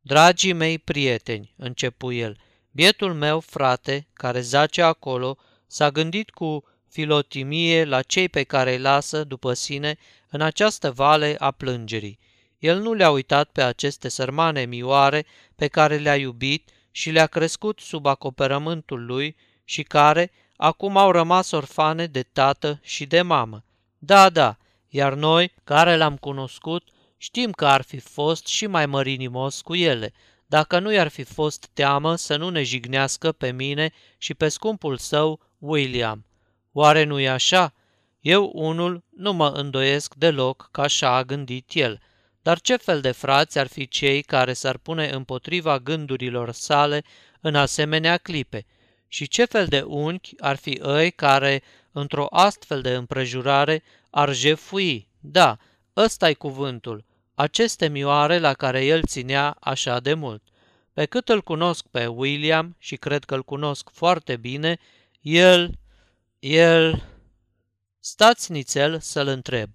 Dragii 0.00 0.52
mei 0.52 0.78
prieteni, 0.78 1.54
începu 1.56 2.12
el, 2.12 2.36
bietul 2.70 3.14
meu 3.14 3.40
frate, 3.40 4.06
care 4.12 4.40
zace 4.40 4.82
acolo, 4.82 5.36
s-a 5.66 5.90
gândit 5.90 6.30
cu 6.30 6.64
filotimie 6.88 7.84
la 7.84 8.02
cei 8.02 8.28
pe 8.28 8.42
care 8.42 8.72
îi 8.72 8.78
lasă 8.78 9.24
după 9.24 9.52
sine 9.52 9.96
în 10.28 10.40
această 10.40 10.90
vale 10.90 11.36
a 11.38 11.50
plângerii. 11.50 12.18
El 12.58 12.80
nu 12.80 12.92
le-a 12.92 13.10
uitat 13.10 13.48
pe 13.48 13.62
aceste 13.62 14.08
sărmane 14.08 14.64
mioare 14.64 15.26
pe 15.56 15.68
care 15.68 15.96
le-a 15.96 16.16
iubit 16.16 16.70
și 16.90 17.10
le-a 17.10 17.26
crescut 17.26 17.80
sub 17.80 18.06
acoperământul 18.06 19.04
lui 19.04 19.36
și 19.64 19.82
care 19.82 20.30
acum 20.56 20.96
au 20.96 21.10
rămas 21.10 21.50
orfane 21.50 22.06
de 22.06 22.22
tată 22.22 22.78
și 22.82 23.06
de 23.06 23.22
mamă. 23.22 23.64
Da, 23.98 24.30
da, 24.30 24.56
iar 24.94 25.14
noi, 25.14 25.52
care 25.64 25.96
l-am 25.96 26.16
cunoscut, 26.16 26.88
știm 27.16 27.50
că 27.50 27.66
ar 27.66 27.82
fi 27.82 27.98
fost 27.98 28.46
și 28.46 28.66
mai 28.66 28.86
mărinimos 28.86 29.60
cu 29.60 29.74
ele, 29.74 30.12
dacă 30.46 30.78
nu 30.78 30.92
i-ar 30.92 31.08
fi 31.08 31.22
fost 31.22 31.68
teamă 31.72 32.16
să 32.16 32.36
nu 32.36 32.48
ne 32.48 32.62
jignească 32.62 33.32
pe 33.32 33.52
mine 33.52 33.92
și 34.18 34.34
pe 34.34 34.48
scumpul 34.48 34.96
său, 34.96 35.40
William. 35.58 36.24
Oare 36.72 37.04
nu 37.04 37.20
e 37.20 37.28
așa? 37.28 37.74
Eu, 38.20 38.50
unul, 38.54 39.04
nu 39.16 39.32
mă 39.32 39.48
îndoiesc 39.48 40.14
deloc 40.14 40.68
că 40.72 40.80
așa 40.80 41.16
a 41.16 41.24
gândit 41.24 41.70
el. 41.72 42.00
Dar 42.42 42.60
ce 42.60 42.76
fel 42.76 43.00
de 43.00 43.10
frați 43.10 43.58
ar 43.58 43.66
fi 43.66 43.88
cei 43.88 44.22
care 44.22 44.52
s-ar 44.52 44.76
pune 44.76 45.08
împotriva 45.08 45.78
gândurilor 45.78 46.52
sale 46.52 47.04
în 47.40 47.54
asemenea 47.54 48.16
clipe? 48.16 48.66
Și 49.08 49.28
ce 49.28 49.44
fel 49.44 49.66
de 49.66 49.80
unchi 49.86 50.34
ar 50.38 50.56
fi 50.56 50.70
ei 50.70 51.10
care, 51.10 51.62
într-o 51.94 52.26
astfel 52.30 52.80
de 52.80 52.94
împrejurare, 52.94 53.82
ar 54.10 54.34
jefui? 54.34 55.08
Da, 55.20 55.58
ăsta 55.96 56.28
e 56.28 56.34
cuvântul, 56.34 57.04
aceste 57.34 57.88
mioare 57.88 58.38
la 58.38 58.52
care 58.52 58.84
el 58.84 59.02
ținea 59.02 59.56
așa 59.60 60.00
de 60.00 60.14
mult. 60.14 60.42
Pe 60.92 61.04
cât 61.04 61.28
îl 61.28 61.42
cunosc 61.42 61.86
pe 61.86 62.06
William 62.06 62.76
și 62.78 62.96
cred 62.96 63.24
că 63.24 63.34
îl 63.34 63.42
cunosc 63.42 63.90
foarte 63.92 64.36
bine, 64.36 64.78
el, 65.20 65.78
el... 66.38 67.08
Stați 68.00 68.52
nițel 68.52 68.98
să-l 69.00 69.26
întreb. 69.26 69.70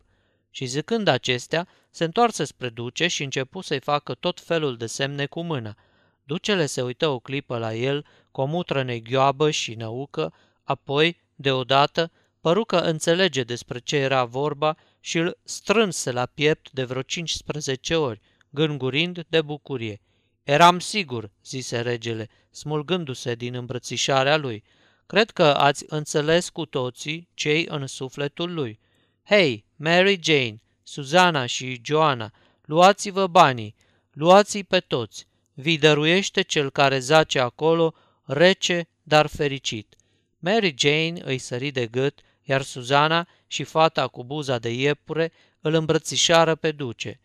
Și 0.50 0.66
zicând 0.66 1.08
acestea, 1.08 1.68
se 1.90 2.04
întoarse 2.04 2.44
spre 2.44 2.70
duce 2.70 3.08
și 3.08 3.24
începu 3.24 3.62
să-i 3.62 3.80
facă 3.80 4.14
tot 4.14 4.42
felul 4.42 4.78
de 4.78 4.86
semne 4.86 5.26
cu 5.26 5.42
mâna. 5.42 5.76
Ducele 6.24 6.66
se 6.66 6.82
uită 6.82 7.08
o 7.08 7.20
clipă 7.20 7.58
la 7.58 7.74
el 7.74 8.06
cu 8.32 8.42
o 8.42 8.46
mutră 8.46 8.84
neghioabă 8.84 9.52
și 9.52 9.74
năucă, 9.74 10.34
apoi, 10.64 11.22
deodată, 11.42 12.12
păru 12.42 12.66
că 12.66 12.78
înțelege 12.78 13.44
despre 13.44 13.80
ce 13.80 13.96
era 13.96 14.26
vorba 14.26 14.78
și 15.00 15.18
îl 15.18 15.38
strânse 15.44 16.12
la 16.12 16.26
piept 16.26 16.72
de 16.72 16.84
vreo 16.84 17.02
15 17.02 17.96
ori, 17.96 18.22
gângurind 18.50 19.26
de 19.30 19.42
bucurie. 19.42 20.02
Eram 20.44 20.80
sigur, 20.80 21.32
zise 21.44 21.82
regele, 21.82 22.30
smulgându-se 22.52 23.36
din 23.36 23.54
îmbrățișarea 23.56 24.38
lui. 24.38 24.64
Cred 25.06 25.32
că 25.32 25.44
ați 25.44 25.86
înțeles 25.88 26.50
cu 26.50 26.66
toții 26.66 27.30
cei 27.34 27.66
în 27.70 27.88
sufletul 27.88 28.54
lui. 28.54 28.80
Hei, 29.26 29.66
Mary 29.76 30.20
Jane, 30.24 30.62
Suzana 30.84 31.46
și 31.46 31.82
Joana, 31.84 32.32
luați-vă 32.62 33.28
banii, 33.28 33.76
luați-i 34.12 34.64
pe 34.64 34.80
toți. 34.80 35.28
Vi 35.54 35.78
dăruiește 35.78 36.42
cel 36.42 36.70
care 36.70 37.00
zace 37.00 37.40
acolo, 37.40 37.94
rece, 38.24 38.88
dar 39.04 39.28
fericit. 39.28 39.96
Mary 40.40 40.76
Jane 40.78 41.22
îi 41.24 41.38
sări 41.38 41.72
de 41.72 41.88
gât, 41.88 42.20
iar 42.44 42.62
Suzana 42.62 43.28
și 43.48 43.64
fata 43.64 44.08
cu 44.08 44.24
buza 44.24 44.60
de 44.60 44.74
iepure 44.74 45.32
îl 45.62 45.74
îmbrățișară 45.74 46.56
pe 46.56 46.72
duce. 46.72 47.20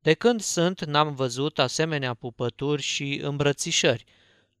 De 0.00 0.14
când 0.14 0.40
sunt, 0.40 0.84
n-am 0.84 1.14
văzut 1.14 1.58
asemenea 1.58 2.14
pupături 2.14 2.82
și 2.82 3.20
îmbrățișări. 3.22 4.04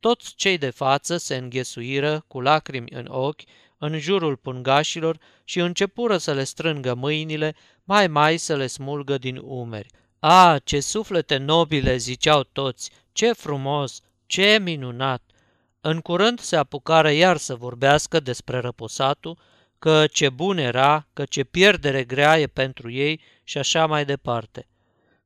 Toți 0.00 0.34
cei 0.34 0.58
de 0.58 0.70
față 0.70 1.16
se 1.16 1.36
înghesuiră 1.36 2.24
cu 2.28 2.40
lacrimi 2.40 2.90
în 2.90 3.06
ochi 3.08 3.42
în 3.78 3.98
jurul 3.98 4.36
pungașilor 4.36 5.18
și 5.44 5.58
începură 5.58 6.16
să 6.16 6.32
le 6.32 6.44
strângă 6.44 6.94
mâinile, 6.94 7.54
mai 7.84 8.06
mai 8.06 8.36
să 8.36 8.56
le 8.56 8.66
smulgă 8.66 9.18
din 9.18 9.36
umeri. 9.36 9.88
A, 10.18 10.58
ce 10.64 10.80
suflete 10.80 11.36
nobile, 11.36 11.96
ziceau 11.96 12.42
toți, 12.42 12.90
ce 13.12 13.32
frumos, 13.32 14.00
ce 14.26 14.58
minunat! 14.62 15.22
În 15.88 16.00
curând 16.00 16.40
se 16.40 16.56
apucară 16.56 17.10
iar 17.10 17.36
să 17.36 17.54
vorbească 17.54 18.20
despre 18.20 18.58
răposatul, 18.58 19.38
că 19.78 20.06
ce 20.06 20.28
bun 20.28 20.58
era, 20.58 21.06
că 21.12 21.24
ce 21.24 21.44
pierdere 21.44 22.04
grea 22.04 22.38
e 22.38 22.46
pentru 22.46 22.90
ei 22.90 23.20
și 23.44 23.58
așa 23.58 23.86
mai 23.86 24.04
departe. 24.04 24.68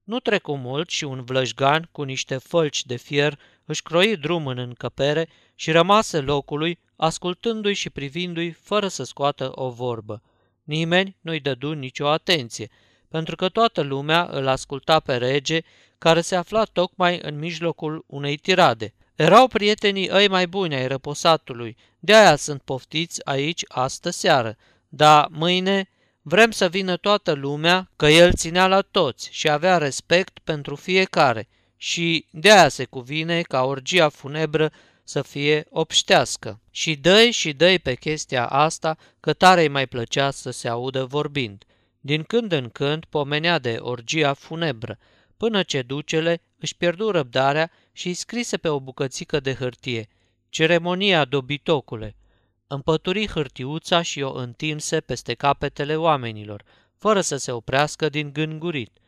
Nu 0.05 0.19
trecu 0.19 0.57
mult 0.57 0.89
și 0.89 1.05
un 1.05 1.25
vlășgan 1.25 1.89
cu 1.93 2.03
niște 2.03 2.37
fălci 2.37 2.85
de 2.85 2.97
fier 2.97 3.39
își 3.65 3.83
croi 3.83 4.17
drum 4.17 4.47
în 4.47 4.59
încăpere 4.59 5.29
și 5.55 5.71
rămase 5.71 6.21
locului, 6.21 6.79
ascultându-i 6.97 7.75
și 7.75 7.91
privindu-i 7.91 8.51
fără 8.51 8.89
să 8.89 9.05
scoată 9.05 9.51
o 9.55 9.71
vorbă. 9.71 10.23
Nimeni 10.63 11.17
nu-i 11.21 11.41
dădu 11.41 11.73
nicio 11.73 12.09
atenție, 12.09 12.71
pentru 13.09 13.37
că 13.37 13.49
toată 13.49 13.81
lumea 13.81 14.29
îl 14.31 14.47
asculta 14.47 15.01
pe 15.01 15.17
rege, 15.17 15.61
care 15.99 16.21
se 16.21 16.37
afla 16.37 16.65
tocmai 16.65 17.19
în 17.23 17.39
mijlocul 17.39 18.05
unei 18.07 18.37
tirade. 18.37 18.95
Erau 19.21 19.49
prietenii 19.49 20.09
ei 20.09 20.29
mai 20.29 20.47
buni 20.47 20.75
ai 20.75 20.87
răposatului, 20.87 21.77
de 21.99 22.15
aia 22.15 22.37
sunt 22.37 22.63
poftiți 22.63 23.27
aici 23.27 23.65
astă 23.69 24.11
seară, 24.11 24.57
dar 24.89 25.27
mâine 25.31 25.91
vrem 26.23 26.51
să 26.51 26.69
vină 26.69 26.97
toată 26.97 27.33
lumea, 27.33 27.91
că 27.97 28.07
el 28.07 28.33
ținea 28.33 28.67
la 28.67 28.81
toți 28.81 29.29
și 29.33 29.49
avea 29.49 29.79
respect 29.79 30.39
pentru 30.45 30.75
fiecare 30.75 31.49
și 31.77 32.27
de 32.31 32.53
aia 32.53 32.69
se 32.69 32.85
cuvine 32.85 33.43
ca 33.43 33.65
orgia 33.65 34.09
funebră 34.09 34.73
să 35.05 35.23
fie 35.23 35.67
obștească. 35.71 36.61
Și 36.71 36.97
dă 36.97 37.29
și 37.31 37.53
dă 37.53 37.75
pe 37.83 37.95
chestia 37.95 38.47
asta 38.47 38.97
că 39.21 39.33
tare 39.33 39.69
mai 39.69 39.87
plăcea 39.87 40.31
să 40.31 40.51
se 40.51 40.69
audă 40.69 41.05
vorbind. 41.05 41.65
Din 42.01 42.23
când 42.23 42.53
în 42.53 42.69
când 42.69 43.05
pomenea 43.05 43.59
de 43.59 43.77
orgia 43.81 44.33
funebră, 44.33 44.99
până 45.37 45.63
ce 45.63 45.83
ducele 45.83 46.43
își 46.59 46.77
pierdu 46.77 47.11
răbdarea 47.11 47.71
și 48.01 48.07
îi 48.07 48.15
scrise 48.15 48.57
pe 48.57 48.69
o 48.69 48.81
bucățică 48.81 49.41
de 49.41 49.55
hârtie, 49.55 50.09
Ceremonia 50.49 51.25
dobitocule. 51.25 52.17
Împături 52.67 53.29
hârtiuța 53.29 54.03
și 54.03 54.23
o 54.23 54.33
întinse 54.33 55.01
peste 55.01 55.35
capetele 55.35 55.97
oamenilor, 55.97 56.63
fără 56.99 57.21
să 57.21 57.37
se 57.37 57.53
oprească 57.53 58.09
din 58.09 58.33
gângurit. 58.33 58.99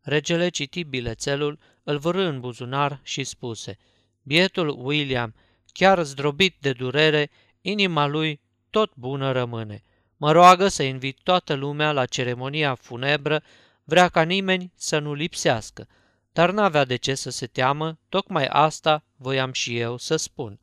Regele 0.00 0.48
citi 0.48 0.84
bilețelul, 0.84 1.58
îl 1.82 1.98
vârâ 1.98 2.28
în 2.28 2.40
buzunar 2.40 3.00
și 3.02 3.24
spuse, 3.24 3.78
Bietul 4.22 4.86
William, 4.86 5.34
chiar 5.66 6.02
zdrobit 6.02 6.56
de 6.60 6.72
durere, 6.72 7.30
inima 7.60 8.06
lui 8.06 8.40
tot 8.70 8.92
bună 8.94 9.32
rămâne. 9.32 9.82
Mă 10.16 10.32
roagă 10.32 10.68
să 10.68 10.82
invit 10.82 11.18
toată 11.22 11.54
lumea 11.54 11.92
la 11.92 12.06
ceremonia 12.06 12.74
funebră, 12.74 13.42
vrea 13.84 14.08
ca 14.08 14.22
nimeni 14.22 14.72
să 14.76 14.98
nu 14.98 15.12
lipsească, 15.12 15.88
dar 16.32 16.50
n-avea 16.50 16.84
de 16.84 16.96
ce 16.96 17.14
să 17.14 17.30
se 17.30 17.46
teamă, 17.46 17.98
tocmai 18.08 18.46
asta 18.46 19.04
voiam 19.16 19.52
și 19.52 19.78
eu 19.78 19.96
să 19.96 20.16
spun. 20.16 20.58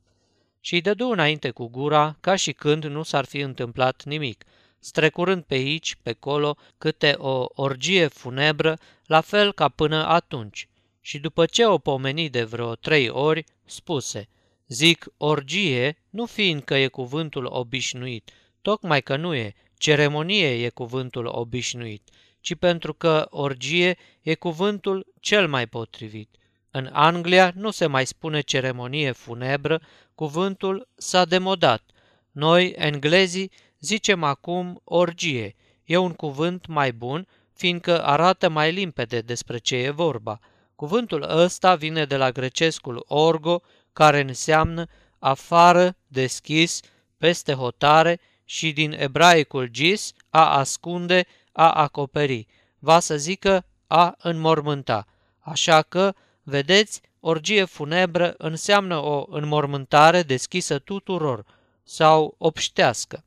Și 0.62 0.74
îi 0.74 0.82
dădu 0.82 1.08
înainte 1.08 1.50
cu 1.50 1.68
gura, 1.68 2.18
ca 2.20 2.36
și 2.36 2.52
când 2.52 2.86
nu 2.86 3.04
s-ar 3.04 3.26
fi 3.26 3.40
întâmplat 3.40 4.04
nimic, 4.04 4.46
strecurând 4.80 5.44
pe 5.44 5.54
aici, 5.54 5.96
pe 6.02 6.14
colo, 6.14 6.58
câte 6.78 7.16
o 7.18 7.46
orgie 7.48 8.08
funebră, 8.08 8.78
la 9.06 9.22
fel 9.22 9.54
ca 9.54 9.70
până 9.70 10.08
atunci. 10.08 10.68
Și 11.02 11.20
după 11.20 11.46
ce 11.46 11.66
o 11.66 11.78
pomeni 11.78 12.30
de 12.30 12.44
vreo 12.44 12.76
trei 12.76 13.10
ori, 13.10 13.44
spuse, 13.66 14.28
zic 14.68 15.06
orgie, 15.18 15.98
nu 16.10 16.26
fiindcă 16.26 16.76
e 16.76 16.88
cuvântul 16.88 17.46
obișnuit, 17.50 18.32
tocmai 18.62 19.02
că 19.02 19.16
nu 19.16 19.36
e, 19.36 19.54
ceremonie 19.78 20.66
e 20.66 20.70
cuvântul 20.70 21.26
obișnuit, 21.26 22.10
ci 22.42 22.56
pentru 22.56 22.94
că 22.94 23.28
orgie 23.30 23.98
e 24.22 24.36
cuvântul 24.36 25.14
cel 25.20 25.48
mai 25.48 25.68
potrivit. 25.68 26.36
În 26.72 26.90
Anglia 26.92 27.52
nu 27.56 27.72
se 27.72 27.86
mai 27.86 28.06
spune 28.06 28.42
ceremonie 28.42 29.12
funebră, 29.12 29.82
cuvântul 30.16 30.88
s-a 30.96 31.26
demodat. 31.26 31.84
Noi, 32.32 32.74
englezii, 32.78 33.52
zicem 33.80 34.24
acum 34.24 34.82
orgie. 34.84 35.56
E 35.84 35.98
un 35.98 36.14
cuvânt 36.14 36.66
mai 36.68 36.92
bun, 36.92 37.28
fiindcă 37.54 38.04
arată 38.04 38.50
mai 38.50 38.72
limpede 38.72 39.20
despre 39.22 39.58
ce 39.58 39.76
e 39.76 39.90
vorba. 39.90 40.40
Cuvântul 40.76 41.26
ăsta 41.30 41.76
vine 41.76 42.06
de 42.06 42.18
la 42.18 42.32
grecescul 42.32 43.04
orgo, 43.08 43.62
care 43.94 44.20
înseamnă 44.20 44.86
afară, 45.20 45.96
deschis, 46.08 46.80
peste 47.18 47.54
hotare 47.54 48.20
și 48.46 48.72
din 48.72 48.92
ebraicul 48.92 49.68
gis, 49.68 50.14
a 50.30 50.58
ascunde, 50.58 51.26
a 51.60 51.72
acoperi, 51.72 52.48
va 52.80 53.00
să 53.00 53.18
zică 53.18 53.66
a 53.88 54.16
înmormânta. 54.18 55.08
Așa 55.40 55.82
că, 55.82 56.14
vedeți, 56.44 57.02
orgie 57.20 57.66
funebră 57.66 58.34
înseamnă 58.38 58.98
o 58.98 59.26
înmormântare 59.30 60.22
deschisă 60.24 60.80
tuturor 60.80 61.46
sau 61.84 62.36
obștească. 62.38 63.24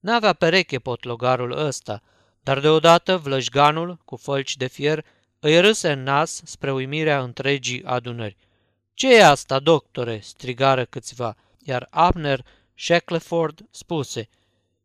N-avea 0.00 0.32
pereche 0.32 0.78
potlogarul 0.78 1.52
ăsta, 1.58 2.02
dar 2.40 2.60
deodată 2.60 3.16
vlășganul, 3.16 3.98
cu 4.04 4.16
fălci 4.16 4.56
de 4.56 4.66
fier, 4.66 5.04
îi 5.40 5.60
râse 5.60 5.92
în 5.92 6.02
nas 6.02 6.40
spre 6.44 6.72
uimirea 6.72 7.22
întregii 7.22 7.84
adunări. 7.84 8.36
Ce 8.94 9.14
e 9.14 9.24
asta, 9.24 9.58
doctore?" 9.58 10.18
strigară 10.22 10.84
câțiva, 10.84 11.36
iar 11.58 11.86
Abner 11.90 12.44
Shackleford 12.74 13.66
spuse, 13.70 14.28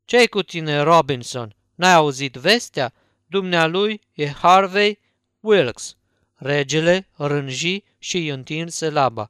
Ce-i 0.05 0.27
cu 0.27 0.41
tine, 0.41 0.79
Robinson? 0.79 1.55
N-ai 1.77 1.93
auzit 1.93 2.36
vestea? 2.36 2.93
Dumnealui 3.25 4.01
e 4.13 4.27
Harvey 4.27 5.00
Wilkes." 5.39 5.96
Regele 6.36 7.07
rânji 7.15 7.84
și 7.98 8.17
îi 8.17 8.27
întinse 8.27 8.89
laba. 8.89 9.29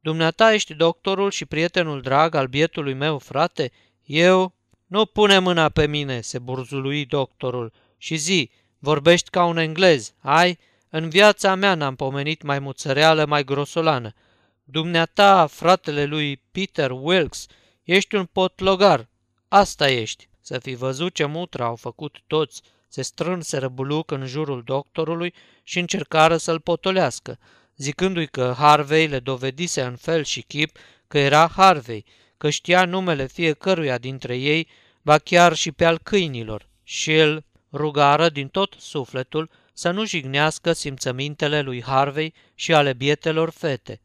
Dumneata 0.00 0.52
ești 0.52 0.74
doctorul 0.74 1.30
și 1.30 1.44
prietenul 1.44 2.00
drag 2.00 2.34
al 2.34 2.46
bietului 2.46 2.94
meu 2.94 3.18
frate? 3.18 3.72
Eu? 4.04 4.54
Nu 4.86 5.06
pune 5.06 5.38
mâna 5.38 5.68
pe 5.68 5.86
mine, 5.86 6.20
se 6.20 6.38
burzului 6.38 7.04
doctorul. 7.04 7.72
Și 7.96 8.16
zi, 8.16 8.50
vorbești 8.78 9.30
ca 9.30 9.44
un 9.44 9.56
englez, 9.56 10.14
ai? 10.20 10.58
În 10.88 11.08
viața 11.08 11.54
mea 11.54 11.74
n-am 11.74 11.96
pomenit 11.96 12.42
mai 12.42 12.58
muțăreală, 12.58 13.24
mai 13.24 13.44
grosolană. 13.44 14.12
Dumneata, 14.64 15.46
fratele 15.46 16.04
lui 16.04 16.36
Peter 16.50 16.90
Wilkes, 16.90 17.46
ești 17.82 18.14
un 18.14 18.24
potlogar. 18.24 19.08
Asta 19.48 19.90
ești. 19.90 20.28
Să 20.46 20.58
fi 20.58 20.74
văzut 20.74 21.14
ce 21.14 21.24
mutra 21.24 21.64
au 21.64 21.76
făcut 21.76 22.16
toți. 22.26 22.62
Se 22.88 23.02
strânseră 23.02 23.68
buluc 23.68 24.10
în 24.10 24.26
jurul 24.26 24.62
doctorului 24.62 25.34
și 25.62 25.78
încercară 25.78 26.36
să-l 26.36 26.60
potolească, 26.60 27.38
zicându-i 27.76 28.26
că 28.26 28.54
Harvey 28.56 29.06
le 29.06 29.18
dovedise 29.18 29.82
în 29.82 29.96
fel 29.96 30.24
și 30.24 30.42
chip 30.42 30.76
că 31.08 31.18
era 31.18 31.48
Harvey, 31.48 32.04
că 32.36 32.50
știa 32.50 32.84
numele 32.84 33.26
fiecăruia 33.26 33.98
dintre 33.98 34.36
ei, 34.36 34.68
ba 35.02 35.18
chiar 35.18 35.54
și 35.54 35.72
pe 35.72 35.84
al 35.84 35.98
câinilor, 36.02 36.68
și 36.82 37.12
el 37.12 37.44
rugară 37.72 38.28
din 38.28 38.48
tot 38.48 38.74
sufletul 38.78 39.50
să 39.72 39.90
nu 39.90 40.04
jignească 40.04 40.72
simțămintele 40.72 41.60
lui 41.60 41.82
Harvey 41.82 42.34
și 42.54 42.74
ale 42.74 42.92
bietelor 42.92 43.50
fete. 43.50 44.00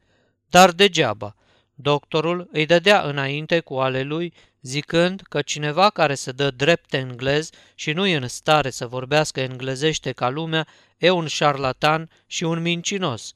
Dar 0.50 0.72
degeaba. 0.72 1.36
Doctorul 1.74 2.50
îi 2.52 2.66
dădea 2.66 3.02
înainte 3.02 3.60
cu 3.60 3.76
ale 3.76 4.02
lui, 4.02 4.34
zicând 4.62 5.22
că 5.30 5.42
cineva 5.42 5.90
care 5.90 6.16
se 6.16 6.32
dă 6.32 6.52
drept 6.52 6.94
englez 6.94 7.50
și 7.76 7.92
nu 7.92 8.06
e 8.06 8.16
în 8.16 8.28
stare 8.28 8.70
să 8.70 8.88
vorbească 8.88 9.40
englezește 9.40 10.12
ca 10.12 10.30
lumea, 10.30 10.68
e 10.98 11.10
un 11.10 11.28
șarlatan 11.28 12.10
și 12.28 12.44
un 12.44 12.62
mincinos. 12.62 13.34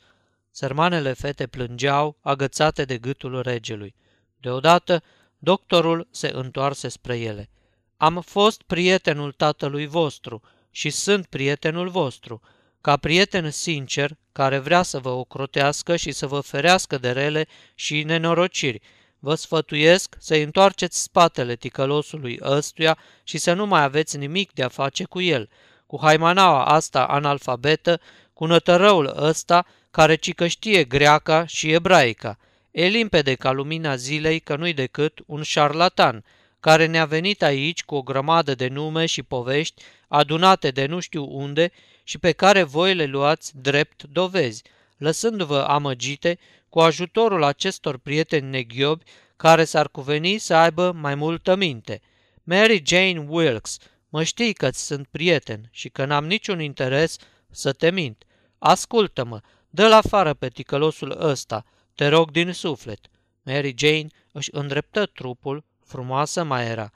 Sărmanele 0.51 1.13
fete 1.13 1.47
plângeau, 1.47 2.17
agățate 2.21 2.85
de 2.85 2.97
gâtul 2.97 3.41
regelui. 3.41 3.95
Deodată, 4.37 5.03
doctorul 5.37 6.07
se 6.11 6.31
întoarse 6.33 6.87
spre 6.87 7.17
ele. 7.17 7.49
Am 7.97 8.21
fost 8.25 8.61
prietenul 8.61 9.31
tatălui 9.31 9.85
vostru 9.85 10.41
și 10.71 10.89
sunt 10.89 11.25
prietenul 11.25 11.89
vostru. 11.89 12.41
Ca 12.81 12.97
prieten 12.97 13.51
sincer, 13.51 14.17
care 14.31 14.57
vrea 14.57 14.81
să 14.81 14.99
vă 14.99 15.09
ocrotească 15.09 15.95
și 15.95 16.11
să 16.11 16.27
vă 16.27 16.39
ferească 16.39 16.97
de 16.97 17.11
rele 17.11 17.47
și 17.75 18.03
nenorociri, 18.03 18.81
vă 19.23 19.35
sfătuiesc 19.35 20.15
să-i 20.19 20.41
întoarceți 20.41 21.01
spatele 21.01 21.55
ticălosului 21.55 22.39
ăstuia 22.41 22.97
și 23.23 23.37
să 23.37 23.53
nu 23.53 23.65
mai 23.65 23.83
aveți 23.83 24.17
nimic 24.17 24.53
de 24.53 24.63
a 24.63 24.67
face 24.67 25.03
cu 25.03 25.21
el, 25.21 25.49
cu 25.87 25.99
haimanaua 26.01 26.65
asta 26.65 27.03
analfabetă, 27.03 27.99
cu 28.33 28.45
nătărăul 28.45 29.13
ăsta 29.17 29.65
care 29.91 30.15
cică 30.15 30.47
știe 30.47 30.83
greaca 30.83 31.45
și 31.45 31.71
ebraica. 31.71 32.37
E 32.71 32.87
limpede 32.87 33.35
ca 33.35 33.51
lumina 33.51 33.95
zilei 33.95 34.39
că 34.39 34.55
nu-i 34.55 34.73
decât 34.73 35.19
un 35.25 35.41
șarlatan, 35.41 36.23
care 36.59 36.85
ne-a 36.85 37.05
venit 37.05 37.43
aici 37.43 37.83
cu 37.83 37.95
o 37.95 38.01
grămadă 38.01 38.55
de 38.55 38.67
nume 38.67 39.05
și 39.05 39.23
povești 39.23 39.83
adunate 40.07 40.71
de 40.71 40.85
nu 40.85 40.99
știu 40.99 41.27
unde 41.29 41.71
și 42.03 42.17
pe 42.17 42.31
care 42.31 42.63
voi 42.63 42.95
le 42.95 43.05
luați 43.05 43.51
drept 43.55 44.03
dovezi, 44.03 44.63
lăsându-vă 44.97 45.65
amăgite 45.67 46.39
cu 46.73 46.79
ajutorul 46.79 47.43
acestor 47.43 47.97
prieteni 47.97 48.49
neghiobi 48.49 49.03
care 49.35 49.63
s-ar 49.63 49.89
cuveni 49.89 50.37
să 50.37 50.53
aibă 50.53 50.91
mai 50.91 51.15
multă 51.15 51.55
minte. 51.55 52.01
Mary 52.43 52.83
Jane 52.85 53.25
Wilkes, 53.27 53.77
mă 54.09 54.23
știi 54.23 54.53
că 54.53 54.69
sunt 54.71 55.07
prieten 55.07 55.69
și 55.71 55.89
că 55.89 56.05
n-am 56.05 56.25
niciun 56.25 56.61
interes 56.61 57.17
să 57.49 57.73
te 57.73 57.91
mint. 57.91 58.23
Ascultă-mă, 58.57 59.41
dă-l 59.69 59.91
afară 59.91 60.33
pe 60.33 60.47
ticălosul 60.49 61.17
ăsta, 61.19 61.65
te 61.95 62.07
rog 62.07 62.31
din 62.31 62.51
suflet. 62.51 62.99
Mary 63.43 63.73
Jane 63.77 64.07
își 64.31 64.49
îndreptă 64.53 65.05
trupul, 65.05 65.63
frumoasă 65.85 66.43
mai 66.43 66.67
era. 66.67 66.91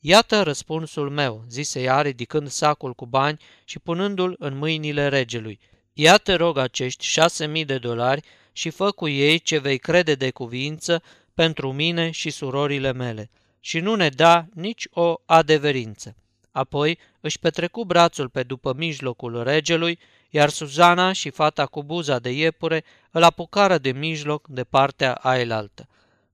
Iată 0.00 0.42
răspunsul 0.42 1.10
meu, 1.10 1.44
zise 1.48 1.82
ea 1.82 2.00
ridicând 2.00 2.48
sacul 2.48 2.94
cu 2.94 3.06
bani 3.06 3.40
și 3.64 3.78
punându-l 3.78 4.36
în 4.38 4.56
mâinile 4.56 5.08
regelui. 5.08 5.60
Iată 5.92 6.36
rog 6.36 6.58
acești 6.58 7.04
șase 7.04 7.46
mii 7.46 7.64
de 7.64 7.78
dolari 7.78 8.22
și 8.56 8.70
fă 8.70 8.90
cu 8.90 9.08
ei 9.08 9.38
ce 9.38 9.58
vei 9.58 9.78
crede 9.78 10.14
de 10.14 10.30
cuvință 10.30 11.02
pentru 11.34 11.72
mine 11.72 12.10
și 12.10 12.30
surorile 12.30 12.92
mele. 12.92 13.30
Și 13.60 13.80
nu 13.80 13.94
ne 13.94 14.08
da 14.08 14.46
nici 14.54 14.86
o 14.90 15.14
adeverință. 15.26 16.16
Apoi 16.50 16.98
își 17.20 17.38
petrecu 17.38 17.84
brațul 17.84 18.28
pe 18.28 18.42
după 18.42 18.74
mijlocul 18.76 19.42
regelui, 19.42 19.98
iar 20.30 20.48
Suzana 20.48 21.12
și 21.12 21.30
fata 21.30 21.66
cu 21.66 21.82
buza 21.82 22.18
de 22.18 22.30
iepure 22.30 22.84
îl 23.10 23.22
apucară 23.22 23.78
de 23.78 23.92
mijloc 23.92 24.48
de 24.48 24.64
partea 24.64 25.12
ailaltă. 25.12 25.88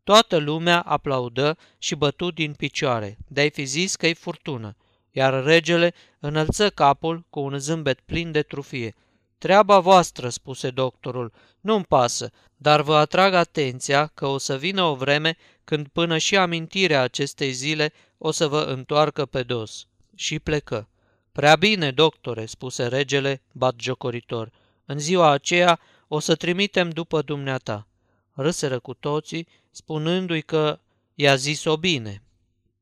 Toată 0.05 0.37
lumea 0.37 0.81
aplaudă 0.81 1.57
și 1.79 1.95
bătu 1.95 2.31
din 2.31 2.53
picioare, 2.53 3.19
de-ai 3.29 3.51
fi 3.51 3.65
zis 3.65 3.97
că-i 3.97 4.15
furtună, 4.15 4.77
iar 5.11 5.45
regele 5.45 5.95
înălță 6.19 6.71
capul 6.71 7.25
cu 7.31 7.41
un 7.41 7.59
zâmbet 7.59 8.01
plin 8.01 8.33
de 8.33 8.43
trufie. 8.43 8.95
Treaba 9.41 9.79
voastră, 9.79 10.29
spuse 10.29 10.71
doctorul, 10.71 11.33
nu-mi 11.61 11.85
pasă, 11.85 12.31
dar 12.57 12.83
vă 12.83 12.97
atrag 12.97 13.35
atenția 13.35 14.07
că 14.07 14.27
o 14.27 14.39
să 14.39 14.57
vină 14.57 14.83
o 14.83 14.95
vreme 14.95 15.37
când 15.65 15.89
până 15.89 16.19
și 16.19 16.37
amintirea 16.37 17.03
acestei 17.03 17.53
zile 17.53 17.93
o 18.19 18.31
să 18.31 18.47
vă 18.47 18.61
întoarcă 18.61 19.27
pe 19.27 19.43
dos. 19.43 19.87
Și 20.15 20.39
plecă. 20.39 20.89
Prea 21.33 21.57
bine, 21.57 21.91
doctore, 21.91 22.47
spuse 22.47 22.87
regele, 22.87 23.43
batjocoritor. 23.53 24.51
În 24.85 24.99
ziua 24.99 25.31
aceea 25.31 25.81
o 26.09 26.19
să 26.19 26.35
trimitem 26.35 26.91
după 26.91 27.23
dumneata. 27.23 27.87
Râseră 28.33 28.79
cu 28.79 28.95
toții, 28.95 29.49
spunându-i 29.71 30.43
că 30.43 30.79
i-a 31.15 31.35
zis-o 31.35 31.77
bine. 31.77 32.23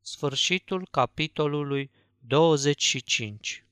Sfârșitul 0.00 0.88
capitolului 0.90 1.90
25 2.18 3.62